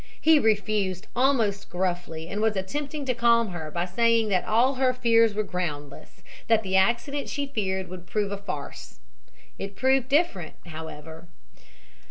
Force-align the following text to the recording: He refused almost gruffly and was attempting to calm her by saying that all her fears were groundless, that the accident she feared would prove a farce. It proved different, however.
He 0.19 0.39
refused 0.39 1.05
almost 1.15 1.69
gruffly 1.69 2.27
and 2.27 2.41
was 2.41 2.55
attempting 2.57 3.05
to 3.05 3.13
calm 3.13 3.49
her 3.49 3.69
by 3.69 3.85
saying 3.85 4.29
that 4.29 4.45
all 4.45 4.73
her 4.73 4.95
fears 4.95 5.35
were 5.35 5.43
groundless, 5.43 6.23
that 6.47 6.63
the 6.63 6.75
accident 6.75 7.29
she 7.29 7.45
feared 7.45 7.87
would 7.87 8.07
prove 8.07 8.31
a 8.31 8.37
farce. 8.37 8.97
It 9.59 9.75
proved 9.75 10.09
different, 10.09 10.55
however. 10.65 11.27